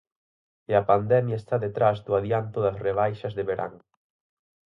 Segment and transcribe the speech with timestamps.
[0.71, 3.73] E a pandemia está detrás do adianto das rebaixas de verán.